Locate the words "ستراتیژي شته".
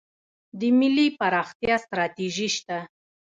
1.85-2.77